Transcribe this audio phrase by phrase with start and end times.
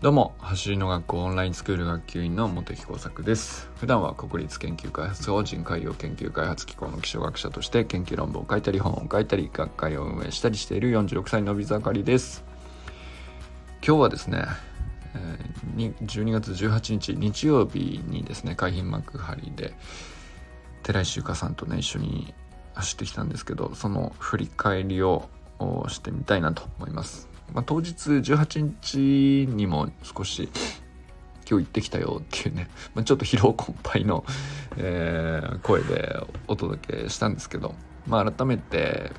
[0.00, 3.68] どうも走りの学校オンラインスクール学級委員の茂木耕作です。
[3.76, 12.46] 普段は国立研究開発法人海洋研究開発機構の気象学者として研究論文を書いたり本を書いたり学会を運営したりしている46歳のび盛りです。
[13.86, 14.46] 今日はですね、
[16.06, 19.74] 12月18日日曜日にですね海浜幕張で
[20.82, 22.32] 寺石由香さんとね一緒に
[22.72, 25.28] 走ってきたんですけどその振り返りを
[25.88, 27.29] してみたいなと思います。
[27.54, 30.48] まあ、当日18日にも少し
[31.48, 34.24] 今日行ってきたよっていうね、 まあ、ちょっと疲労困憊の、
[34.76, 37.74] えー、声でお届けしたんですけど、
[38.06, 39.12] まあ、改めて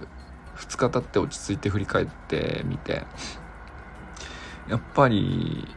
[0.55, 3.05] 2日経って落ち着いて振り返ってみて
[4.69, 5.67] やっぱり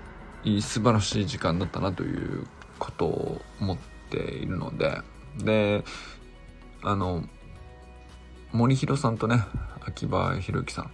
[0.61, 2.47] 素晴らしい時間だったなという
[2.79, 3.77] ことを思っ
[4.11, 5.01] ているので
[5.39, 5.85] で
[6.83, 7.25] あの
[8.53, 9.43] 森弘さんとね
[9.85, 10.91] 秋葉博之さん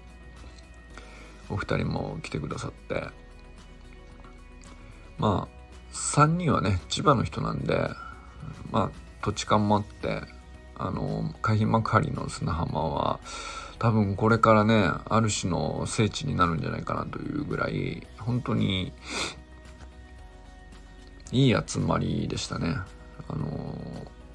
[1.50, 3.08] お二人も来てくださって。
[5.18, 5.60] まあ
[5.92, 7.90] 3人はね千葉の人なんで
[8.70, 8.90] まあ
[9.22, 10.22] 土地勘もあって
[10.76, 13.20] あの海浜幕張の砂浜は
[13.78, 18.92] 多分これからねある種の聖地になるんじゃないかなというぐらい本当に
[21.32, 22.76] いい集まりでしたね。
[23.28, 23.76] あの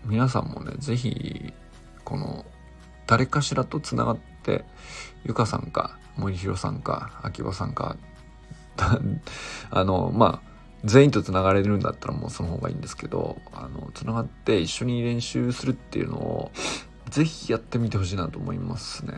[0.06, 1.54] 皆さんもね是非
[2.04, 2.46] この
[3.08, 4.64] 誰かしらとつながって
[5.26, 7.98] ゆかさんか森弘さんか秋葉さんか
[9.70, 16.52] あのまあ全員とつながれるんだったらもうその方がいいんですけどあのつながって一緒に練習するっていうのを
[17.10, 19.18] 是非やってみてほしいなと思いますね。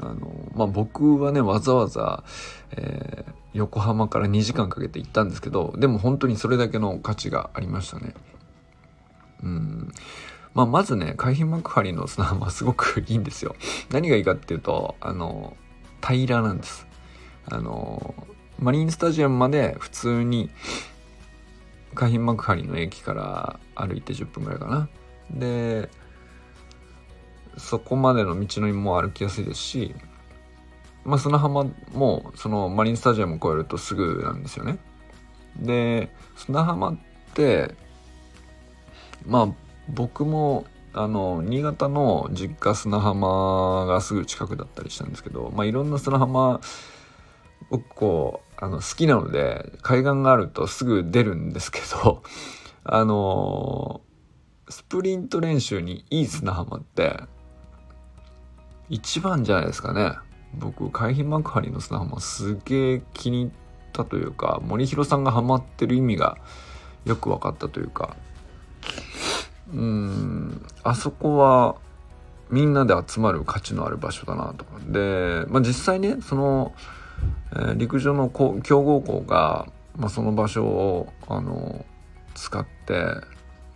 [0.00, 2.22] あのまあ、僕はねわざわざ、
[2.70, 8.14] えー、横浜から2時間かけて行ったんですけどでも本当にそれだけの価値がありましたね。
[9.42, 9.92] うん
[10.54, 13.56] まあ、まずね海浜幕張の砂浜はすごくいいんですよ。
[13.90, 15.56] 何がいいかっていうとあの
[16.06, 16.86] 平らなんです。
[17.46, 18.14] あの、
[18.58, 20.50] マリンスタジアムまで普通に
[21.94, 24.88] 海浜幕張の駅から歩いて10分ぐらいかな。
[25.30, 25.88] で、
[27.56, 29.94] そこまでの道のりも歩きやすいですし、
[31.04, 34.78] まあ、砂浜もそのマリンスタジアムを越えるとすぐなんですよね。
[35.58, 36.98] で、砂浜っ
[37.34, 37.74] て、
[39.26, 39.48] まあ
[39.88, 46.60] 僕もあの新潟の実家砂浜がすぐ近くだったりしたんですけど、まあ、いろんな砂浜
[47.70, 52.22] 僕こうあの好きなので海岸があるとすぐ出るんですけど
[52.84, 54.00] あの
[54.68, 57.20] スプリント練習にいい砂浜って
[58.88, 60.12] 一番じゃないですかね。
[60.54, 63.52] 僕海浜幕張の砂浜すげえ気に入っ
[63.92, 66.38] たというか森弘さんがハマってる意味が
[67.04, 68.16] よく分かったというか。
[69.72, 71.76] うんあそこは
[72.50, 76.74] みんなで集まる価値のある場所だなとかで、まあ、実際ねその、
[77.52, 81.84] えー、陸上の強豪校が、まあ、その場所をあの
[82.34, 82.94] 使って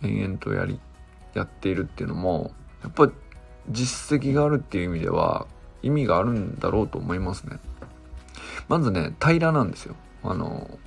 [0.01, 0.79] 延々とやり
[1.35, 3.11] やっているっていうのもやっぱ
[3.69, 5.47] 実績があるっていう意味では
[5.83, 7.59] 意味があるんだろうと思いますね。
[8.67, 9.95] まずね平らなんですよ。
[10.23, 10.79] あの、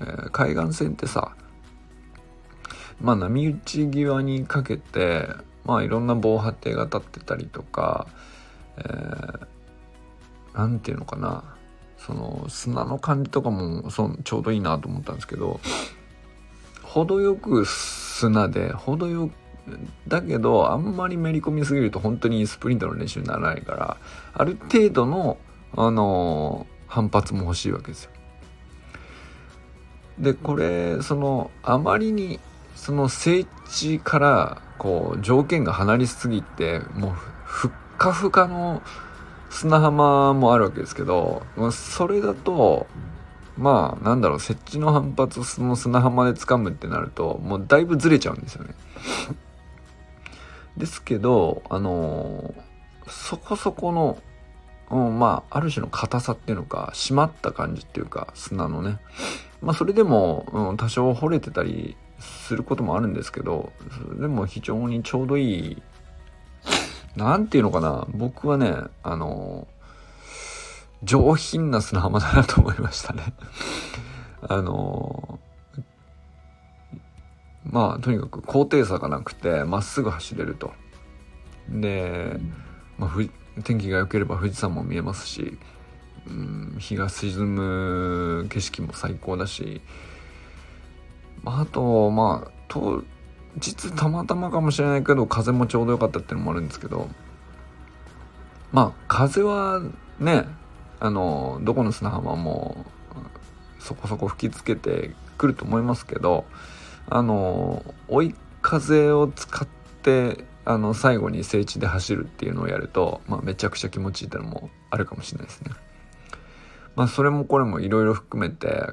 [0.00, 1.34] えー、海岸線ってさ
[3.00, 5.28] まあ波打ち際にかけて
[5.64, 8.06] まあいろんな防波堤が立ってたりとか、
[8.78, 9.46] えー、
[10.54, 11.44] なんていうのかな
[11.98, 15.60] その砂の感じとかもそちょうどいいなと思ったんですけど
[16.82, 19.32] 程よく砂で程よく
[20.08, 23.96] だけどあんまりめり込みすぎると本当にスプリントの練習にならないから
[24.34, 25.38] ある程度の
[25.76, 28.10] あの反発も欲しいわけですよ。
[30.18, 32.38] でこれそのあまりに
[32.84, 38.82] その聖地からこう条件が離れすぎてもうふっかふかの
[39.48, 42.86] 砂浜もあるわけですけど、まあ、それだと
[43.56, 48.74] まあなんだろう設置の反発をその砂浜で掴むってなるともうだいぶずれちゃうんですよね。
[50.76, 54.18] ですけどあのー、そこそこの、
[54.90, 58.98] うん、まあある種の硬さっていうのか締まった感じっていうか砂のね
[59.62, 63.72] まあそれでも、うん、多少掘れてたりすることもあるんですけど、
[64.18, 65.82] でも非常にちょうどいい、
[67.16, 69.66] なんていうのかな、僕はね、あの、
[71.02, 73.22] 上品な砂浜だなと思いましたね。
[74.42, 75.38] あの、
[77.64, 80.72] まあ、とにかく高低差がなくて、まっすぐ走れると。
[81.68, 82.38] で、
[82.98, 85.58] まあ、天気が良ければ富士山も見えますし、
[86.26, 89.82] うん、日が沈む景色も最高だし、
[91.46, 93.02] あとまあ当
[93.56, 97.08] 日たまたまかもしれないけど風もちょうど良かったっていうのもあるんですけど
[98.72, 99.80] まあ風は
[100.18, 100.46] ね
[101.00, 102.84] あのどこの砂浜も
[103.78, 106.46] そこそこ吹きつけてくると思いますけど
[107.08, 109.68] あの追い風を使っ
[110.02, 115.72] てあの最後に聖地で走るっていうのをやると、まあ、めちゃくちゃ気持ちいいっていうのもあるかもしれないですね。
[116.96, 118.86] まあそれもこれもいろいろ含めて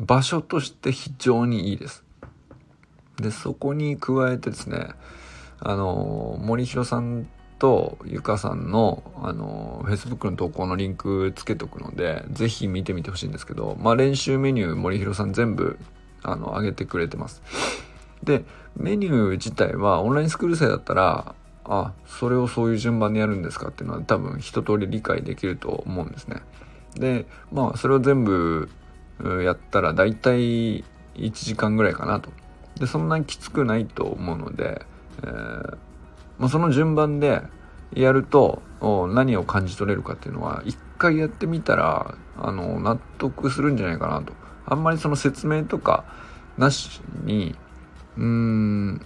[0.00, 2.04] 場所として非常にいいです。
[3.16, 4.90] でそこに加えてですね
[5.60, 7.28] あの森弘さん
[7.58, 15.78] とゆかさんのあの Facebook の投稿のリンクつけとくのでぜひ見てみてほしいんですけど、まあ、練習メニュー森弘さん全部
[16.22, 17.42] あの上げてくれてます。
[18.22, 18.44] で
[18.76, 21.34] メニュー自体はオンラインスクール生だったら
[21.64, 26.42] あそれをそういう順番でやるんですかっていうのは多分一通り理解できると思うんですね。
[26.94, 28.70] でまあそれを全部
[29.42, 30.84] やったら大体
[31.14, 32.30] 1時間ぐらいかなと。
[32.78, 34.82] でそんなにきつくないと思うので、
[35.22, 35.78] えー
[36.38, 37.42] まあ、その順番で
[37.92, 38.62] やると
[39.12, 44.32] 何を感じ取れるかっていうのは一回やってみたらあの納得するんじゃないかなと。
[44.66, 46.04] あんまりその説明とか
[46.56, 47.56] なしに
[48.16, 49.00] うーん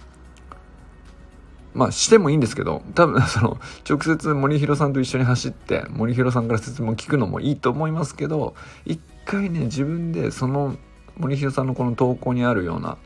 [1.73, 3.59] まあしてもいいんですけど多分 その
[3.89, 8.55] 直接森弘さんと一緒に走って森弘さんから説明を聞くのもいいと思いますけど
[8.85, 10.75] 一回ね自分でその
[11.17, 12.97] 森弘さんのこの投稿にあるような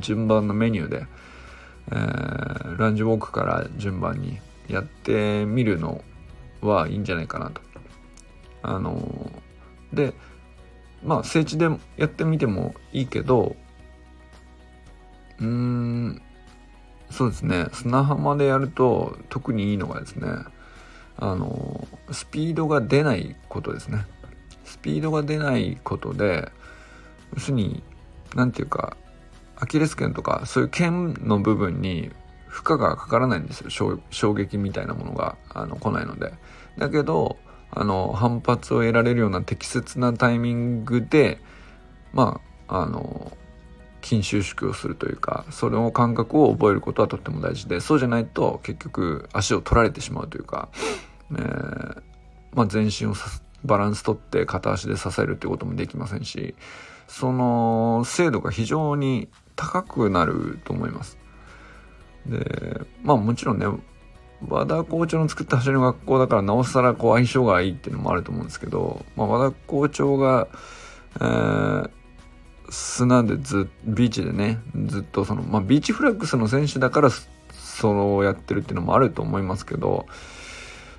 [0.00, 1.06] 順番のメニューで、
[1.90, 6.02] えー、ランジウォークから順番にやってみるの
[6.60, 7.60] はいいんじゃないかなと。
[8.62, 9.42] あの
[9.92, 10.14] で
[11.04, 13.56] まあ聖地でやってみてもいいけど
[15.40, 16.22] うーん
[17.12, 17.66] そうですね。
[17.72, 20.28] 砂浜でやると特にいいのがですね
[21.18, 24.06] あのスピードが出ないことですね。
[24.64, 26.50] スピードが出ないことで
[27.34, 27.82] 要するに
[28.34, 28.96] 何て言うか
[29.56, 32.10] アキレス腱とかそういう腱の部分に
[32.46, 34.00] 負荷がかからないんですよ。
[34.10, 36.32] 衝撃みたいなものがあの来ないので。
[36.78, 37.36] だけど
[37.70, 41.40] あの反発を得られるような適切なタイミングで
[42.12, 43.36] まああの
[44.02, 50.68] 筋収縮をするというかその感覚を覚えることはとっても大事でそうじゃないと結局足を取られてしまうというか、
[51.32, 52.02] えー、
[52.52, 53.14] まあ、全身を
[53.64, 56.54] バランス取って片足で支えるっていうこともできませんし
[57.06, 61.18] その精度が非常に高くなると思います。
[62.26, 63.66] でまあもちろんね
[64.48, 70.48] 和田校長の作った走りの学校だからなおさらこう相性がいいっていうのもあると思うんですけど、まあ、和田校長が、
[71.16, 71.90] えー
[72.72, 77.10] 砂でずビーチでねずっとそのまあビーチフラッグスの選手だから
[77.52, 80.06] そうやってるっていうのもあると思いますけど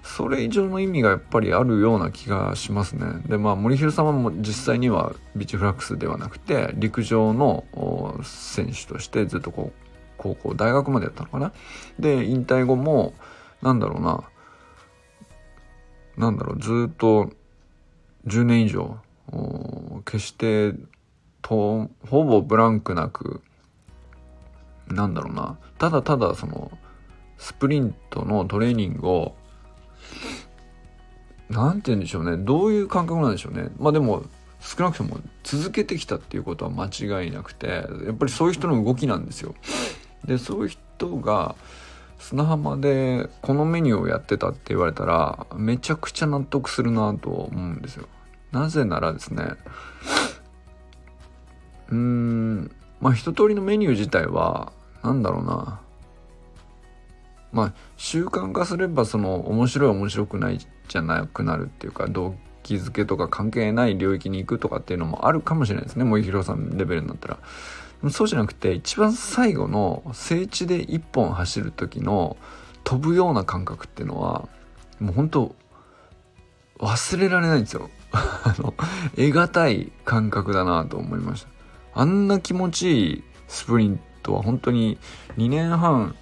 [0.03, 3.05] それ以上の意味がやっぱりあるような気がしますね。
[3.25, 7.63] でまあ森弘さんも実際にはビーチフラッグスではなくて陸上の
[8.21, 9.83] 選手としてずっとこう
[10.17, 11.53] 高校大学までやったのかな？
[11.97, 13.13] で引退後も
[13.61, 14.23] なんだろうな
[16.17, 17.31] なんだろうずっと
[18.27, 18.97] 10年以上
[20.05, 20.75] 決して
[21.43, 23.41] とほぼブランクなく
[24.87, 26.71] なんだろうなただただその
[27.37, 29.35] スプリントのトレーニングを
[31.49, 34.23] 何て言うんでしょうねどういう感覚なんでしょうねまあでも
[34.61, 39.55] 少なくとも続けてきたっていうことは間違いなくてやっぱりそういう人の動きなんですよ。
[40.23, 41.55] でそういう人が
[42.17, 48.07] 砂浜でこのメニューをやってたって言われたらめちゃくちゃ納得するなと思うんですよ。
[48.53, 49.43] なぜならですね
[51.93, 54.73] うーんまあ一通りのメニュー自体は
[55.03, 55.79] 何だろうな
[57.51, 67.37] まあ習慣化すればその面白い面白くないじゃなくなるっていうか動機づけとか関係ない領域に行くとかっていうのもあるかもしれないですね森弘さんレベルになったら。
[68.09, 72.35] そうじゃなくて一番最後の聖地で一本走る時の
[72.83, 74.49] 飛ぶような感覚っていうのは
[74.99, 75.55] もう本当
[76.79, 77.89] 忘れられないんですよ。
[78.11, 78.73] あの
[79.15, 81.52] 得難い感覚だなと思いました。
[81.95, 84.97] あんな気持ちいいスプリントは本当に
[85.37, 86.15] 2年半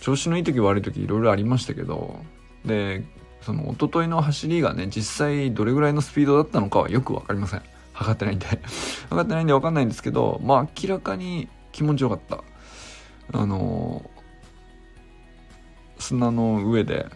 [0.00, 2.18] 調子のいい時悪い時いろいろありましたけど
[2.64, 3.04] で
[3.42, 7.62] その一昨日の走りがね実際どれぐらいのスピードだったのかはよく分かりません。
[7.92, 8.46] 測ってないんで。
[9.10, 12.42] 測ってないんで分かんないんですけどまあ明らかに気持ちよかった。
[13.32, 14.10] あの
[15.98, 17.06] 砂の上で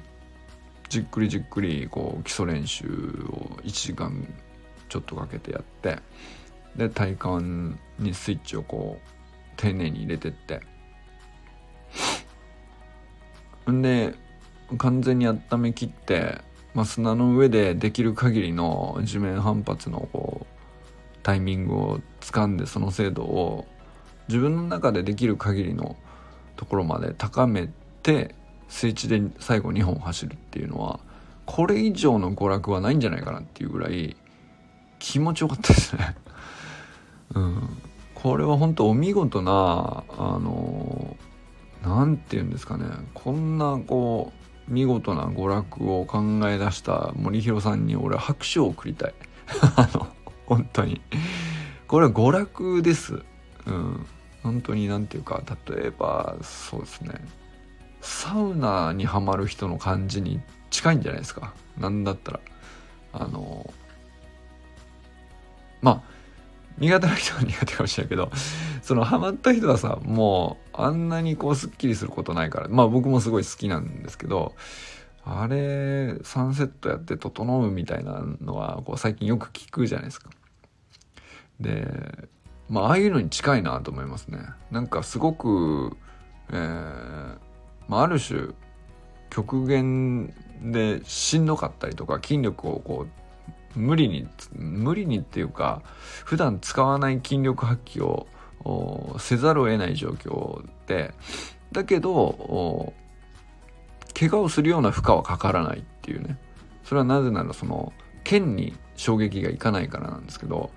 [0.88, 2.86] じっくりじっくりこう基礎練習
[3.28, 4.26] を1時間
[4.88, 5.98] ちょっとかけてやって
[6.76, 9.08] で体幹にスイッチをこう
[9.56, 10.60] 丁寧に入れてって。
[13.70, 14.14] んで
[14.78, 16.40] 完全に温めきって、
[16.74, 20.54] まあ、砂の上でできる限りの地面反発のこう
[21.22, 23.66] タイミングを掴んでその精度を
[24.28, 25.96] 自分の中でできる限りの
[26.56, 27.68] ところまで高め
[28.02, 28.34] て
[28.68, 31.00] 聖地で最後2本走るっていうのは
[31.46, 34.16] これ以上の娯楽はないんじゃないかなっていうぐらい
[34.98, 36.16] 気持ちよかったですね。
[37.34, 37.82] うん。
[38.14, 41.16] これは本当お見事なあの
[41.82, 42.86] 何て言うんですかね。
[43.12, 44.32] こんなこ
[44.68, 49.14] う見事な娯楽を考え出した森弘さんに俺は拍手を送りたい。
[49.76, 50.06] あの
[50.46, 51.00] 本当に。
[51.86, 53.22] これは娯楽です。
[53.66, 54.06] うん。
[54.42, 57.14] 本当に何て言うか例えばそうですね。
[58.00, 61.54] サウナにはまる人の感じに近いんじゃないですか。
[61.78, 62.40] なんだったら。
[63.12, 63.72] あの
[65.80, 66.13] まあ
[66.78, 68.30] 苦手な人は苦手かもしれないけど
[68.82, 74.54] そのハマった人はさもうあんなにこうすっきりすることないからまあ僕もすごい好きなんですけど
[75.24, 80.30] あれ3セットやって整うみたいなのはこう最近よく聞くじゃないですか。
[81.60, 82.28] で
[82.68, 84.38] まあああいうのに近いなと思いますね。
[84.70, 85.96] なんかすごく、
[86.50, 87.38] えー
[87.88, 88.48] まあ、ある種
[89.30, 93.23] 極限でしんどかったりとか筋力をこう
[93.74, 95.82] 無理に無理にっていうか
[96.24, 98.26] 普段使わない筋力発揮を
[99.18, 101.12] せざるを得ない状況で
[101.72, 102.94] だけど
[104.18, 106.38] 怪我をするような負荷はかからないっていうね。
[106.84, 107.92] それはなぜならその
[108.24, 110.70] 腱に衝撃がいかないからなんですけど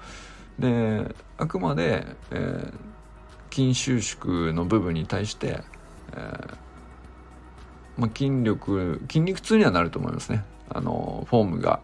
[0.57, 2.73] であくまで、えー、
[3.53, 5.59] 筋収縮の部分に対して、
[6.13, 6.57] えー
[7.97, 10.43] まあ、筋力筋肉痛にはなると思いますね。
[10.69, 11.79] あのフォームが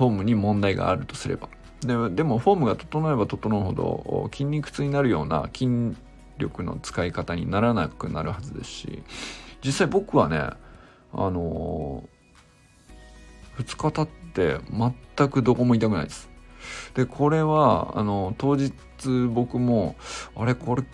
[0.00, 1.50] フォームに問題があるとすれば。
[1.82, 5.94] ででもフォームが整えば整うほど筋肉痛になるような筋
[6.38, 9.02] 力の使い方にならなくなるはずですし
[9.62, 10.56] 実際僕はねあ
[11.12, 14.58] のー、2日経って
[15.16, 16.30] 全くどこも痛くないです。
[16.94, 18.72] でこれはあの当日
[19.32, 19.96] 僕も
[20.34, 20.84] あれこれ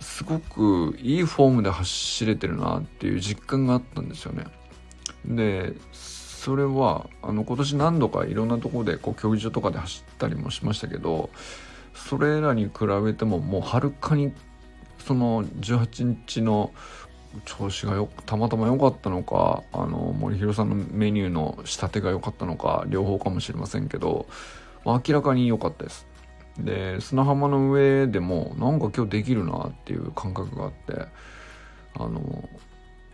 [0.00, 4.44] すごくいいフォームで走れてるなっていう実感があったんですよね。
[5.24, 5.72] で
[6.44, 11.30] それはあの今年何度かいろんなとこでこう競技場とかで走ったりもしましたけど
[11.94, 12.72] それらに比
[13.02, 14.30] べてももうはるかに
[14.98, 16.70] その18日の
[17.46, 24.26] 調子がよたまたま良かったのかあの森弘さんのメニューの仕立てが良かったのか両方かもしれませんけど、
[24.84, 26.06] まあ、明らかに良かったです。
[26.58, 31.06] で砂浜の上でもなんか今日できるなっていう感覚があって
[31.94, 32.46] あの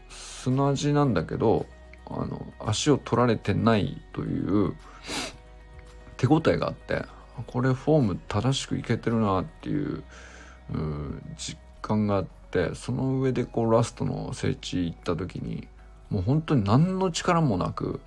[0.09, 1.67] 砂地なんだけど
[2.11, 4.75] あの足を取られてないという
[6.17, 7.05] 手応えがあって
[7.47, 10.03] これフォーム正しくいけてるなっていう
[11.37, 15.69] 実感があってその上でこうラストの聖地行った時に
[16.11, 18.01] もう本当に何の力もなく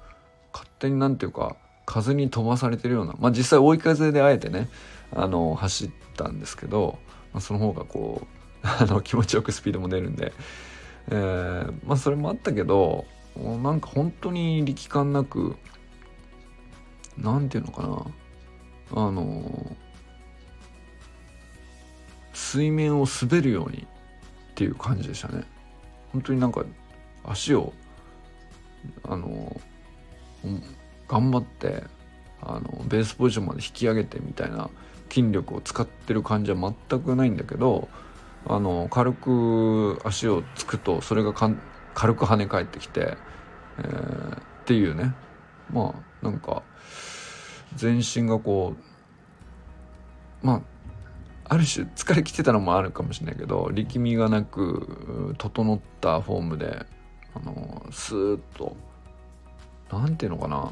[0.51, 1.55] 勝手になんていうか
[1.85, 4.69] 風に飛ばされてるようなまあ実際追い風であえてね
[5.11, 6.99] あの走ったんですけど、
[7.33, 8.27] まあ、その方がこう
[8.63, 10.33] あの気持ちよくスピードも出るんで、
[11.09, 15.55] えー、まあそれもあったけどなんか本当に力感なく
[17.17, 18.05] なんていうのかな。
[18.95, 19.75] あの
[22.33, 23.87] 水面を滑るように
[24.51, 25.43] っていう感じでしたね。
[26.11, 26.63] 本当になんか
[27.23, 27.73] 足を
[29.03, 29.59] あの
[31.07, 31.83] 頑張って
[32.41, 34.69] あのベースポジションまで引き上げてみたいな
[35.09, 37.87] 筋力を使ってる感じは全くないんだけど
[38.45, 41.33] あの軽く足をつくとそれが
[41.93, 43.17] 軽く跳ね返ってきて、
[43.79, 45.13] えー、っていうね。
[45.71, 46.63] まあなんか
[47.75, 48.75] 全身がこ
[50.43, 56.85] うまあある種疲れきてたのもあるかもしれないけど力みがなく整ったフォームで
[57.33, 58.75] あのスーッと
[59.91, 60.71] 何ていうのかな。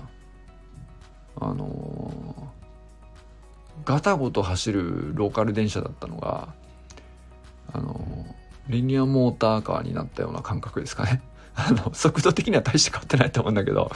[1.40, 2.52] あの
[3.86, 6.54] ガタゴト走るローカル電車だったのが
[7.74, 7.96] あの
[8.70, 11.22] リニアモーターカーになったような感覚ですかね。
[11.54, 13.92] あの速度的には大して変わってないと思うんだけど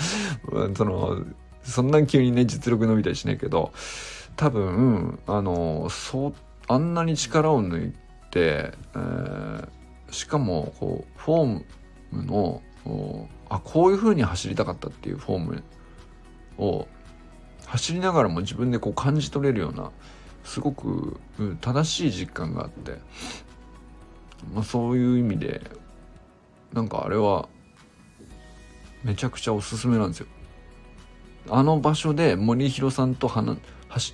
[0.75, 1.23] その
[1.63, 3.71] そんな急にね実力伸びたりしないけど
[4.35, 6.33] 多分あのそう
[6.67, 7.93] あんなに力を抜い
[8.29, 9.67] て、えー、
[10.11, 11.63] しかもこうフォー
[12.11, 12.61] ムの
[13.49, 15.63] あこういう風に走りたかったっていうフォーム
[16.57, 16.87] を
[17.65, 19.91] 走りながらも自分でこう感じ取れるような
[20.43, 21.19] すごく
[21.61, 22.99] 正しい実感があって、
[24.53, 25.61] まあ、そういう意味で
[26.73, 27.47] なんかあれは
[29.03, 30.27] めちゃくちゃおすすめなんですよ。
[31.49, 33.43] あの場所で森弘さんとは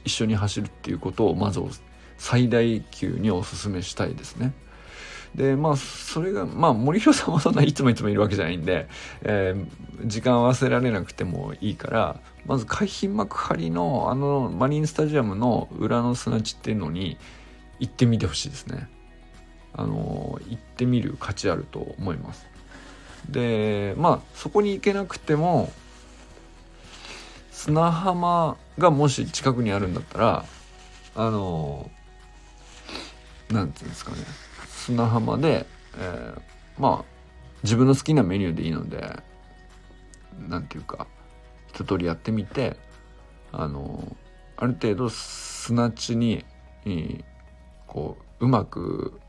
[0.04, 1.62] 一緒に走るっていうことをまず
[2.18, 4.54] 最大級におすすめしたいですね。
[5.36, 8.88] でまあそれがまあ森弘さんはそんないつもいつもいるわけじゃないんで、
[9.22, 17.18] えー、時間合わせられなくてもいいからまず海浜幕張のあのマリンスタジアムの裏の砂地っていうのに
[17.80, 18.90] 行ってみてほしいですね。
[19.74, 22.46] あの行ってみる価値あると思います。
[23.30, 25.72] でまあそこに行けなくても
[27.52, 30.46] 砂浜がもし近くにあるんだったら
[31.16, 31.92] あの
[33.50, 34.18] なんていうんですかね
[34.68, 36.42] 砂浜で、えー、
[36.80, 37.06] まあ
[37.64, 39.20] 自分の好きなメニューでいいので
[40.48, 41.06] なんていうか
[41.68, 42.78] 一通りやってみて
[43.52, 44.16] あの
[44.58, 46.46] ある程度砂地に、
[47.88, 49.20] こううまく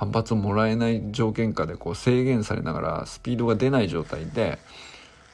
[0.00, 4.58] 反発をもらえない条件下でこう制限されながらスピードが出ない状態で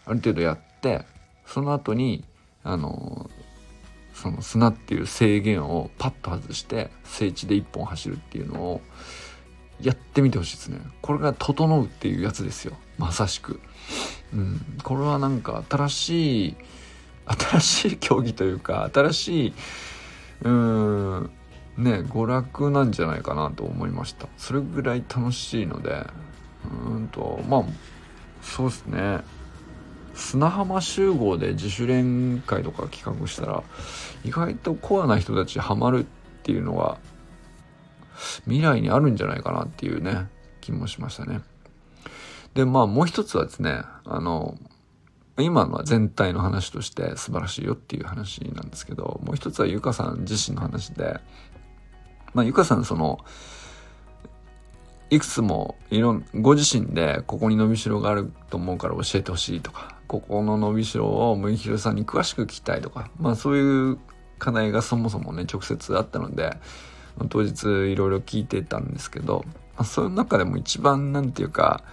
[0.04, 1.04] ある程度やって
[1.46, 2.24] その後に
[2.64, 3.30] あの
[4.12, 8.80] その砂っていう制限をパッと外して聖地で一本走るっていうのを
[9.80, 10.80] やってみてほしいですね。
[11.00, 12.76] これが「整う」っていうやつですよ。
[12.98, 13.60] まさしく、
[14.34, 16.56] うん、これはなんか新しい
[17.26, 19.54] 新しい競技というか新しい
[20.42, 21.30] うん
[21.78, 26.06] ね娯楽なんじゃないかなと思いましたそれぐらい楽しいので
[26.90, 27.64] うんとまあ
[28.42, 29.20] そうですね
[30.14, 33.62] 砂浜集合で自主練会とか企画したら
[34.24, 36.06] 意外とコアな人たちハマるっ
[36.42, 36.98] ていうのが
[38.44, 40.28] 未来にあるんじゃないかなっていうね
[40.62, 41.42] 気もしましたね。
[42.54, 44.56] でまあもう一つはですねあの
[45.38, 51.20] 今のは全体の話として素晴らしいよっていう話なんですけどもう一つはゆかさん自身の話で
[52.36, 53.18] まあゆかさんその
[55.08, 63.98] いくつもいろんご自身でここに伸びしろがあると思うから教えてほしいとかここの伸びしろを森弘さんに詳しく聞きたいとかまあそういう
[64.38, 66.58] 課題がそもそもね直接あったので
[67.30, 71.84] 当日いろいろ聞いてたんですけど、まあ、その中でも一番なんていうか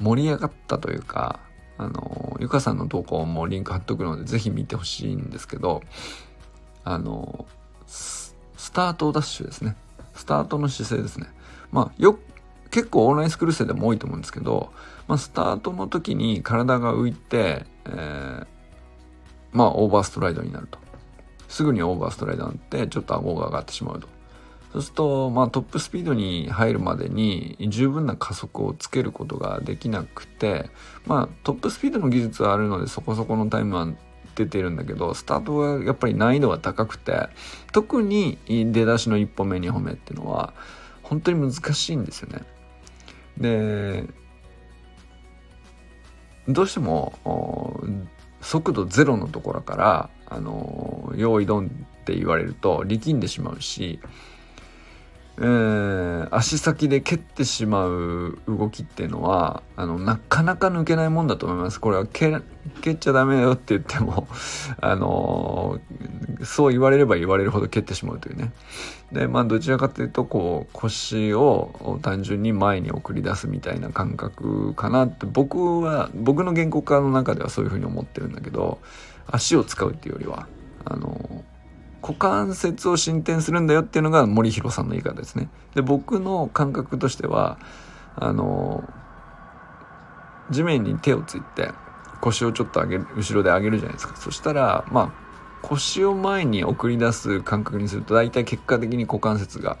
[0.00, 1.38] 盛り上がったというか
[1.76, 5.82] あのゆかさんの投稿もリンク貼っとくのでぜひ見てほしいんですけど
[6.82, 7.44] あの
[8.62, 9.74] スタートダッシュですね。
[10.14, 11.26] スタートの姿勢ですね。
[11.72, 12.16] まあよ
[12.70, 14.72] 結構オンラインスクール生でも多いと思うんですけど、
[15.08, 18.46] まあ、スタートの時に体が浮いて、えー、
[19.50, 20.78] まあオーバーストライドになると。
[21.48, 24.06] すぐにオーバーストライドになってちょっと顎が上がってしまうと。
[24.74, 30.70] そうすると、まあ、トップスピードに入るまでに十分な加速をつけることができなくて、
[31.04, 33.88] まあ、トップスピードの技術はあるのでそこそこのタイムは
[34.34, 37.28] 出てるんだけどスタートはやっぱり難易度が高くて
[37.72, 40.54] 特に出だしの1歩目2歩目っていうのは
[41.02, 42.42] 本当に難しいんですよね。
[43.38, 44.04] で
[46.48, 47.80] どうしても
[48.40, 54.00] 速度ゼロのところからあの用意ドンって言われると力んでしまうし
[55.44, 61.80] えー、足先で蹴ってしまう動きっていうのはあのなかなか抜けないもんだと思います。
[61.80, 62.32] これは蹴
[62.80, 64.28] 蹴っちゃダメだよって言っても、
[64.80, 68.52] あのー、そう言われれば言われるほど蹴ってしまうというね。
[69.10, 78.78] でまあどちらかというとこう腰を単純に前に送り出すみたいな感覚かなって僕は僕の原告家の中ではそういうふうに思ってるんだけど
[79.26, 80.46] 足を使うっていうよりは
[80.84, 81.51] あのー
[82.02, 85.48] 股関節を進展するんだよっていうのが森弘さんの言い方ですね。
[85.74, 87.58] で、僕の感覚としては、
[88.16, 88.84] あの、
[90.50, 91.70] 地面に手をついて
[92.20, 94.16] 腰をちょっと上げる、後ろで上げるじゃないですか。
[94.16, 95.22] そしたら、まあ、
[95.62, 99.78] 腰を前に送り出す感覚にすると、大体結果的に股関節が、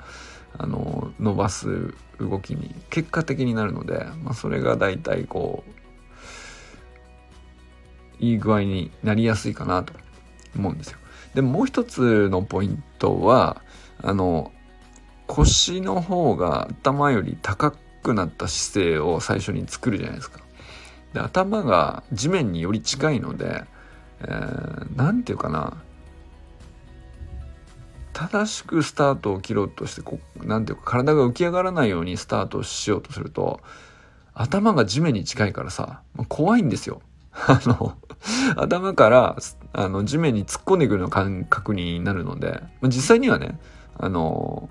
[0.56, 5.72] あの、伸ばす動きに結果的になるので、まあ、それが大体こう、
[8.24, 9.92] いい具合になりやすいかなと
[10.56, 10.98] 思うんですよ。
[11.34, 13.62] でもう一つのポイントは
[14.02, 14.52] あの
[15.26, 20.40] 腰の方が頭より高くなった姿勢を最初に作るじゃないですか。
[21.14, 23.64] で頭が地面により近いので
[24.20, 25.76] 何、えー、て言うかな
[28.12, 33.60] 正しくスタートを切ろうとしてこなんていうか体が浮き上がらないようにスタートしようとすると
[34.34, 37.02] 頭が地面に近いからさ怖いんですよ。
[37.34, 37.96] あの
[38.56, 39.36] 頭から
[39.72, 43.58] あの地面に突っ込んでくるような感覚になるので、実際にはね
[43.98, 44.68] あの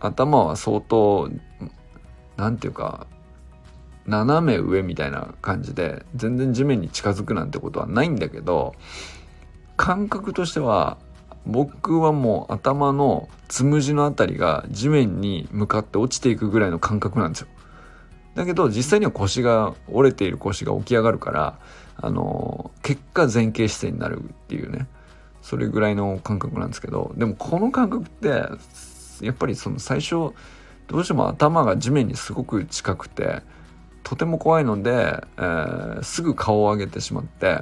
[0.00, 1.30] 頭は相当
[2.36, 3.06] なんていうか
[4.06, 8.74] 斜め上みたいな感じで全然地面に近づくなんてことはないんだけど
[9.76, 10.98] 感覚としては
[11.46, 17.48] 僕はもう頭のつむじのあたりが地面に向かって落ちていくぐらいの感覚なんですよ。
[18.36, 21.58] だけど実際には腰が折れている腰が起き上がるから
[21.96, 24.86] あの結果前傾姿勢になるっていうね
[25.40, 28.28] それぐらいの感覚なんですけどでもこの感覚って
[29.24, 30.34] やっぱりその最初
[30.88, 33.40] どうしても頭が地面にすごく近くて
[34.02, 37.60] とても怖いので、えー、すぐ顔を上げてしまって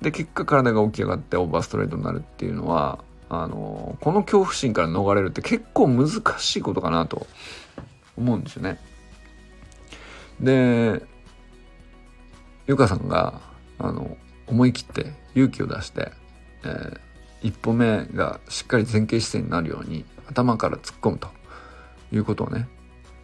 [0.00, 7.26] で結果体が起き上がってオーバーストレートになるっていうのはあのこの恐怖心から逃れるって結構難しいことかなと
[8.16, 8.78] 思うんですよね。
[10.40, 11.02] で
[12.66, 13.40] ゆかさんが
[13.78, 16.12] あの思い切って勇気を出して
[16.64, 17.00] えー、
[17.42, 21.28] 一歩目がしっかり前傾姿勢になるように頭から突っ込むと
[22.12, 22.68] いうことをね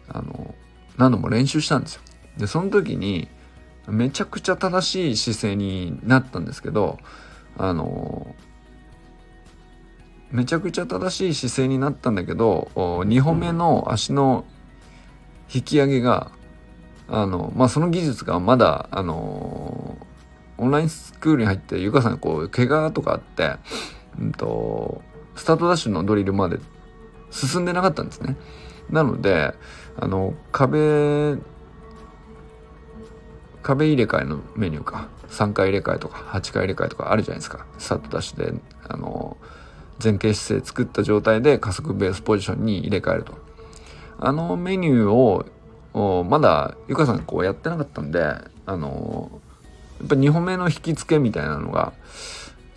[0.09, 0.55] あの
[0.97, 2.01] 何度も練習したんですよ。
[2.37, 3.27] でその時に
[3.87, 6.99] めちゃくちゃ正しい姿勢になったんですけど
[7.57, 8.35] あの
[10.31, 14.45] めちゃくちゃ正しい姿勢になったんだけど2歩目の足の
[15.53, 16.31] 引き上げが
[17.09, 19.97] あのまあその技術がまだあの
[20.57, 23.55] オンラインスクールに入ってゆかさんこう怪我とかあって、
[24.19, 25.01] うんと、
[25.35, 26.59] スタートダッシュのドリルまで
[27.29, 28.35] 進んでなかったんですね。
[28.89, 29.53] なので
[29.97, 31.35] あの壁
[33.61, 35.09] 壁入れ替えのメニューか。
[35.29, 37.65] 3回入れ替えとか8回入れ替えとかあるじゃないですか。
[37.77, 38.53] スタートダッシュで
[38.87, 39.37] あの
[40.01, 43.33] 前傾姿勢作った状態で加速ベースポジションに入れ替えると。
[44.19, 45.45] あのメニューを
[46.29, 48.21] まだゆかさんこうやってなかったんで
[48.65, 49.41] あの
[49.99, 51.93] やっぱ2歩目の引き付けみたいなのが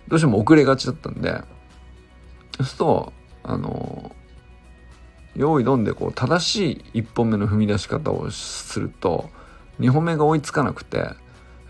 [0.07, 1.31] どうしても遅れがちだったんで
[2.57, 4.11] そうするとあの
[5.35, 9.29] 用意どんでこう正しい1本目の踏み出し方をすると
[9.79, 11.09] 2歩目が追いつかなくて、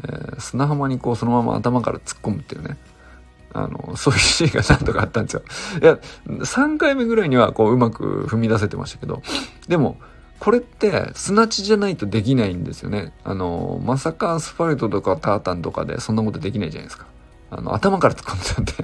[0.03, 2.77] えー、砂浜にこうそのまま頭から突っ込むっていうね
[3.53, 5.43] あのそういうシーンが何とかあったんですよ。
[5.81, 9.21] いや3回目ぐらいにはこううまく踏み出せてましたけど
[9.67, 9.97] でも
[10.41, 13.13] これって砂地じゃないとできないんですよね。
[13.23, 17.05] あのまさかアスファルトとかタータンとかでそんなことできないじゃないですか。
[17.51, 18.83] あの頭から突っ込んでた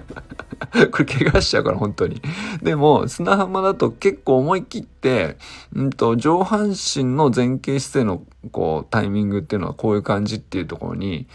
[0.77, 2.21] んでこれ怪我しちゃうから本当に。
[2.61, 5.37] でも砂浜だと結構思い切って、
[5.73, 11.25] うんと、上半身の前傾姿勢のこうタイミングっていうのはこういう感じっていうところに、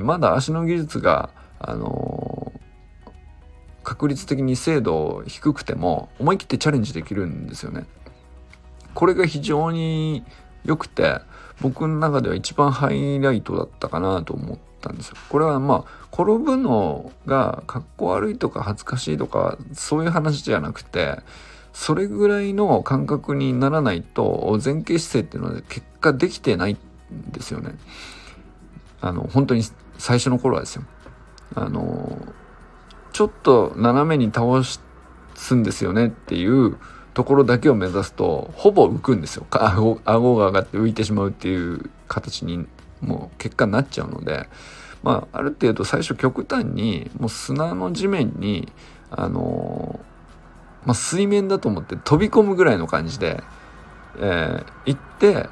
[0.00, 3.10] まだ足の技術が、あのー、
[3.84, 7.84] 確率的に精度低くても思い切ってチャレンジできるんですよね。
[8.94, 10.24] これが非常に
[10.64, 11.20] 良くて
[11.60, 15.16] 僕の中では一番ハイライトだったかなと思ったんですよ。
[15.28, 21.20] これはまあ転ぶのがかっこ悪いとか恥ずかしいとかそういう話じゃなくて
[21.72, 26.78] それぐらいの感覚にならないと前傾姿勢っていうのは結果できてないん
[27.30, 27.76] ですよね。
[29.00, 29.62] あの本当に
[29.98, 30.84] 最初の頃はですよ。
[31.54, 32.18] あの
[33.12, 34.46] ちょっと斜めに倒
[35.34, 36.76] すんですよねっていう
[37.14, 39.46] ところだけを目指すとほぼ浮くんですよ。
[39.50, 42.66] 顎顎が上がって浮いてしまうっていう形に
[43.00, 44.48] もう結果になっちゃうので
[45.02, 48.72] まあ、ある程度最初極端にもう砂の地面に
[49.10, 53.42] あのー、まあ、水面だと思って飛び込むぐらいの感じで、
[54.18, 55.48] えー、行って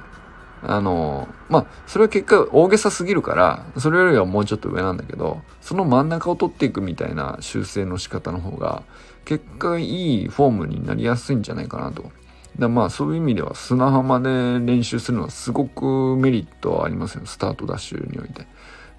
[0.63, 8.85] あのー、まあそれは結果大げさすぎるからそれよりはもうちょっと上なんだけどその真ん中を取っていくみたいな修正の仕方の方が
[9.25, 12.11] 結果いいフォームになりやすいんじゃないかなと。
[12.59, 14.29] だまあそういう意味では砂浜で
[14.61, 18.47] 練習するのはすごくメリットはありますよスタートダッシュにおいて。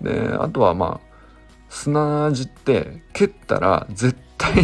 [0.01, 1.11] であとはまあ
[1.69, 4.63] 砂地って蹴ったら絶対に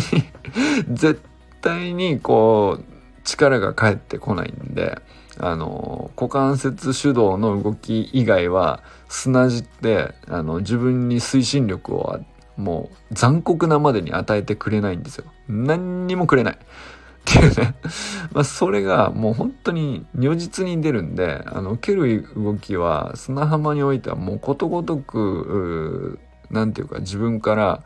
[0.93, 1.21] 絶
[1.61, 2.83] 対にこう
[3.23, 5.01] 力が返ってこないんで
[5.39, 12.19] あの股関節手動の動き以外は砂地ってあの自分に推進力を
[12.57, 15.25] もう残酷なまでに与えてくれないんですよ。
[15.47, 16.55] 何にもくれない。
[16.55, 17.75] っていうね
[18.31, 27.83] まあそれがもう本当に如実に出るんであの蹴る動きは砂浜においてはもうことごとく何て言うか自分から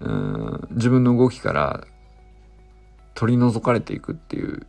[0.00, 1.86] うん自分の動きから
[3.14, 4.66] 取り除かれていくっていう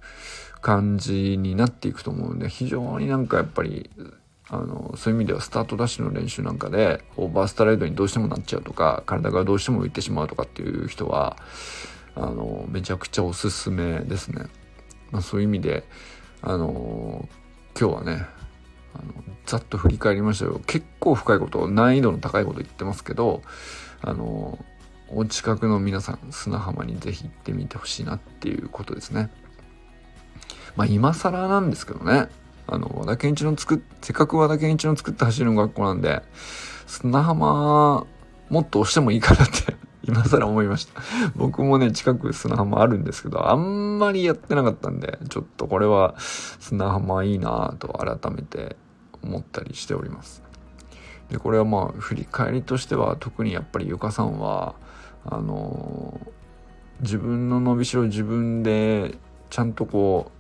[0.62, 3.90] 感じになっていくと思うんで非常になんかやっぱり
[4.50, 11.38] あのそういう意味ではスタートダッシュの練習なんかでオーバーストライドにどうしてもなっちゃうとか体がどうしても浮いてしまうとかっていう人は
[12.16, 14.46] あのめちゃくちゃおすすめですね。
[15.12, 15.84] まあ、そういう意味で
[16.42, 17.28] あの
[17.80, 18.26] 今日はね
[18.94, 19.14] あの
[19.46, 23.42] ざっと振り返りましたよ結構深いこと難易度の高いこと言ってますけど
[24.02, 24.64] あの
[25.10, 29.30] お近くの皆さん砂浜に是非行ってみてほしいなっていうことですね。
[30.76, 32.28] まあ今更なんですけどね
[32.68, 36.22] あの和田健一の作っせっかく和田健一の作った走る学校なんで
[36.88, 38.06] 砂浜
[38.50, 39.76] もっと押してもいいかなって
[40.08, 41.02] 今更思いました。
[41.36, 48.76] 僕もね、近く砂浜あるんですけど、あんまりやってなかったんで、ちょっとこれは砂浜いいなと改めて
[49.24, 50.44] 思ったりしております。
[51.30, 54.76] で、これはまあ、振り返りとしては、特にやっぱりゆかさんは、
[55.26, 59.18] あのー、自分の伸びしろ自分で
[59.50, 60.32] ちゃんとこ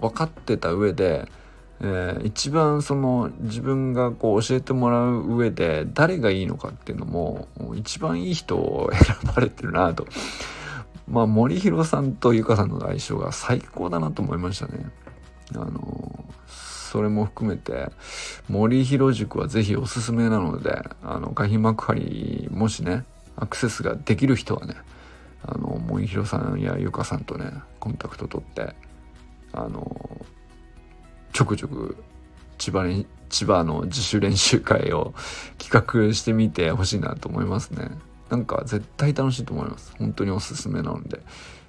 [0.00, 1.28] う、分かってた上で、
[1.80, 10.06] えー、一番その自分がこう教えてもらう上で誰がいいのかっていうのも一番いい人を選ばれてるなと。
[11.06, 14.86] まあ森弘さんとゆかさんの相性が最高だなと思いましたね。
[15.54, 17.90] あのそれも含めて
[18.48, 23.04] 森弘塾はぜひおすすめなのであの海浜幕張もしね
[23.36, 24.74] アクセスができる人はね
[25.42, 28.74] あの森弘さんやゆかさんとねコンタクト取って
[29.52, 30.24] あの
[31.34, 31.96] ちょくちょく
[32.58, 35.12] 千葉に千葉の自主練習会を
[35.58, 37.90] 企画してみてほしいなと思いますね。
[38.30, 39.94] なんか絶対楽しいと思います。
[39.98, 41.20] 本当におすすめなので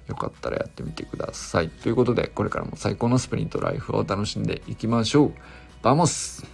[0.06, 1.68] よかったらやってみてください。
[1.68, 5.32] ということでこれからも最高のスプリントライフを楽しんでいきましょう。
[5.82, 6.46] Vamos!